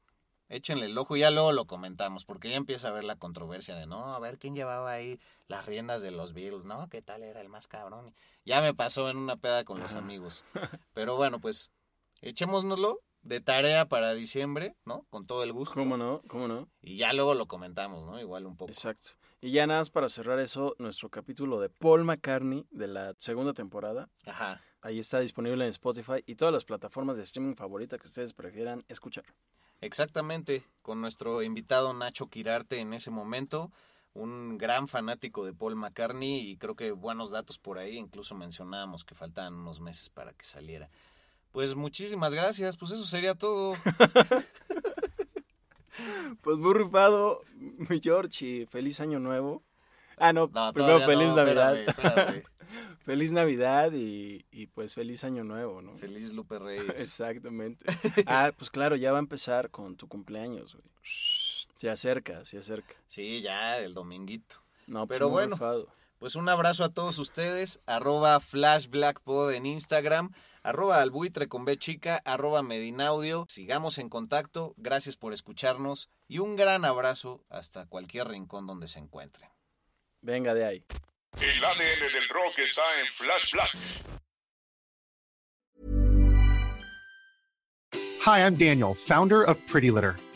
échenle 0.49 0.87
el 0.87 0.99
ojo 0.99 1.17
y 1.17 1.21
ya 1.21 1.31
luego 1.31 1.53
lo 1.53 1.67
comentamos, 1.67 2.25
porque 2.25 2.51
ya 2.51 2.57
empieza 2.57 2.89
a 2.89 2.93
ver 2.93 3.05
la 3.05 3.17
controversia 3.17 3.75
de, 3.75 3.87
no, 3.87 4.15
a 4.15 4.19
ver 4.19 4.39
quién 4.39 4.55
llevaba 4.55 4.91
ahí 4.91 5.21
las 5.47 5.67
riendas 5.67 6.03
de 6.03 6.11
los 6.11 6.33
Beatles, 6.33 6.65
¿no? 6.65 6.89
¿Qué 6.89 7.01
tal 7.01 7.23
era 7.23 7.41
el 7.41 7.49
más 7.49 7.69
cabrón? 7.69 8.15
Ya 8.45 8.61
me 8.61 8.75
pasó 8.75 9.09
en 9.09 9.17
una 9.17 9.37
peda 9.37 9.65
con 9.65 9.81
los 9.81 9.95
amigos. 9.95 10.45
Pero 10.95 11.17
bueno, 11.17 11.39
pues 11.41 11.71
echémonoslo 12.21 13.01
de 13.23 13.41
tarea 13.41 13.89
para 13.89 14.15
diciembre, 14.15 14.75
¿no? 14.85 15.07
Con 15.11 15.27
todo 15.27 15.45
el 15.45 15.53
gusto. 15.53 15.75
¿Cómo 15.75 15.97
no? 15.97 16.23
¿Cómo 16.29 16.49
no? 16.49 16.69
Y 16.81 16.97
ya 16.97 17.13
luego 17.13 17.35
lo 17.35 17.47
comentamos, 17.47 18.05
¿no? 18.05 18.21
Igual 18.21 18.47
un 18.47 18.57
poco. 18.57 18.71
Exacto. 18.71 19.11
Y 19.41 19.51
ya 19.51 19.67
nada 19.67 19.81
más 19.81 19.91
para 19.91 20.09
cerrar 20.09 20.39
eso, 20.39 20.75
nuestro 20.79 21.09
capítulo 21.09 21.61
de 21.61 21.69
Paul 21.69 22.05
McCartney 22.05 22.67
de 22.71 22.87
la 22.87 23.15
segunda 23.19 23.53
temporada. 23.53 24.09
Ajá. 24.27 24.61
Ahí 24.83 24.99
está 24.99 25.21
disponible 25.21 25.65
en 25.65 25.71
Spotify 25.71 26.23
y 26.27 26.35
todas 26.35 26.53
las 26.53 26.65
plataformas 26.65 27.17
de 27.17 27.23
streaming 27.23 27.55
favorita 27.55 27.99
que 27.99 28.09
ustedes 28.09 28.33
prefieran 28.33 28.85
escuchar. 28.89 29.25
Exactamente, 29.81 30.65
con 30.81 31.01
nuestro 31.01 31.43
invitado 31.43 31.93
Nacho 31.93 32.29
Quirarte 32.29 32.79
en 32.79 32.93
ese 32.93 33.11
momento, 33.11 33.73
un 34.15 34.59
gran 34.59 34.87
fanático 34.87 35.45
de 35.45 35.53
Paul 35.53 35.75
McCartney 35.75 36.51
y 36.51 36.57
creo 36.57 36.77
que 36.77 36.93
buenos 36.93 37.31
datos 37.31 37.59
por 37.59 37.79
ahí, 37.79 37.97
incluso 37.97 38.35
mencionábamos 38.35 39.05
que 39.05 39.15
faltaban 39.15 39.55
unos 39.55 39.81
meses 39.81 40.09
para 40.09 40.33
que 40.35 40.45
saliera. 40.45 40.91
Pues 41.53 41.75
muchísimas 41.75 42.35
gracias, 42.35 42.77
pues 42.77 42.93
eso 42.93 43.05
sería 43.05 43.35
todo. 43.35 43.75
pues 46.43 46.57
muy 46.57 46.75
rifado, 46.75 47.43
mi 47.55 48.01
George, 48.03 48.47
y 48.47 48.67
feliz 48.67 49.01
año 49.01 49.19
nuevo. 49.19 49.63
Ah, 50.17 50.33
no, 50.33 50.51
no 50.53 50.73
primero 50.73 51.01
feliz 51.01 51.29
no, 51.29 51.37
Navidad. 51.37 51.77
Espérame, 51.77 52.17
espérame. 52.17 52.43
feliz 53.05 53.33
Navidad 53.33 53.93
y, 53.93 54.47
y, 54.51 54.67
pues 54.69 54.95
feliz 54.95 55.25
año 55.25 55.45
nuevo, 55.45 55.83
¿no? 55.83 55.95
Feliz 55.95 56.33
Lupe 56.33 56.59
Reyes. 56.59 56.95
Exactamente. 56.97 57.85
ah, 58.27 58.53
pues 58.57 58.71
claro, 58.71 58.97
ya 58.97 59.13
va 59.13 59.19
a 59.19 59.21
empezar 59.21 59.71
con 59.71 59.97
tu 59.97 60.09
cumpleaños, 60.09 60.75
güey. 60.75 60.85
Se 61.75 61.91
acerca, 61.91 62.45
se 62.45 62.59
acerca. 62.59 62.95
Sí, 63.09 63.43
ya, 63.43 63.79
el 63.79 63.93
dominguito. 63.93 64.57
No, 64.87 65.07
pues 65.07 65.19
pero 65.19 65.29
bueno. 65.29 65.57
Rifado. 65.57 65.89
Pues 66.23 66.37
un 66.37 66.49
abrazo 66.49 66.85
a 66.85 66.89
todos 66.89 67.19
ustedes, 67.19 67.81
arroba 67.85 68.39
flashblackpod 68.39 69.51
en 69.55 69.67
Instagram, 69.67 70.33
arroba 70.63 71.03
albuitre 71.03 71.49
con 71.49 71.65
B 71.65 71.77
chica, 71.77 72.23
arroba 72.25 72.63
medinaudio. 72.63 73.45
Sigamos 73.49 73.99
en 73.99 74.09
contacto, 74.09 74.73
gracias 74.77 75.17
por 75.17 75.33
escucharnos 75.33 76.11
y 76.29 76.39
un 76.39 76.55
gran 76.55 76.85
abrazo 76.85 77.43
hasta 77.51 77.87
cualquier 77.87 78.29
rincón 78.29 78.69
donde 78.69 78.87
se 78.87 79.01
encuentren. 79.01 79.51
Venga 80.21 80.55
de 80.55 80.65
ahí. 80.65 80.85
El 81.41 81.65
ADN 81.65 82.13
del 82.13 82.29
rock 82.29 82.57
está 82.57 82.83
en 83.01 83.07
Flash 83.07 83.53
Black. 83.55 83.77
Hi, 88.25 88.39
I'm 88.39 88.57
Daniel, 88.57 88.95
founder 88.95 89.43
of 89.43 89.59
Pretty 89.67 89.91
Litter. 89.91 90.15